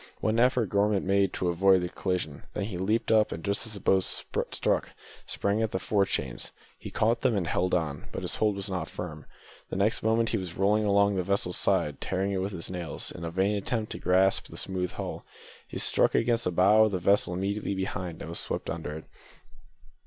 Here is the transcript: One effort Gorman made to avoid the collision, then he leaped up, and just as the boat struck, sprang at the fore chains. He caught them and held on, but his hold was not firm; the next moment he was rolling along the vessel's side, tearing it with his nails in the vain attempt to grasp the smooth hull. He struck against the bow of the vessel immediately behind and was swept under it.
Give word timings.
One 0.19 0.39
effort 0.39 0.69
Gorman 0.69 1.05
made 1.05 1.31
to 1.33 1.47
avoid 1.49 1.81
the 1.83 1.89
collision, 1.89 2.41
then 2.55 2.63
he 2.63 2.79
leaped 2.79 3.11
up, 3.11 3.31
and 3.31 3.43
just 3.43 3.67
as 3.67 3.75
the 3.75 3.79
boat 3.79 4.01
struck, 4.03 4.89
sprang 5.27 5.61
at 5.61 5.69
the 5.69 5.77
fore 5.77 6.07
chains. 6.07 6.51
He 6.79 6.89
caught 6.89 7.21
them 7.21 7.37
and 7.37 7.45
held 7.45 7.75
on, 7.75 8.05
but 8.11 8.23
his 8.23 8.37
hold 8.37 8.55
was 8.55 8.67
not 8.67 8.87
firm; 8.89 9.27
the 9.69 9.75
next 9.75 10.01
moment 10.01 10.29
he 10.29 10.37
was 10.39 10.57
rolling 10.57 10.85
along 10.85 11.17
the 11.17 11.23
vessel's 11.23 11.57
side, 11.57 12.01
tearing 12.01 12.31
it 12.31 12.41
with 12.41 12.51
his 12.51 12.71
nails 12.71 13.11
in 13.11 13.21
the 13.21 13.29
vain 13.29 13.55
attempt 13.55 13.91
to 13.91 13.99
grasp 13.99 14.47
the 14.47 14.57
smooth 14.57 14.93
hull. 14.93 15.23
He 15.67 15.77
struck 15.77 16.15
against 16.15 16.45
the 16.45 16.51
bow 16.51 16.85
of 16.85 16.93
the 16.93 16.97
vessel 16.97 17.35
immediately 17.35 17.75
behind 17.75 18.23
and 18.23 18.29
was 18.29 18.39
swept 18.39 18.71
under 18.71 18.97
it. 18.97 19.03